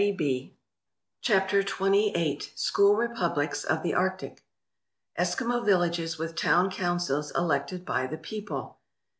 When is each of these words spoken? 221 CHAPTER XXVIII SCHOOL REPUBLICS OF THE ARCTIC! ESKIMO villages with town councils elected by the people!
221 0.01 0.51
CHAPTER 1.21 1.59
XXVIII 1.61 2.39
SCHOOL 2.55 2.95
REPUBLICS 2.95 3.63
OF 3.65 3.83
THE 3.83 3.93
ARCTIC! 3.93 4.43
ESKIMO 5.15 5.63
villages 5.63 6.17
with 6.17 6.35
town 6.35 6.71
councils 6.71 7.29
elected 7.35 7.85
by 7.85 8.07
the 8.07 8.17
people! 8.17 8.79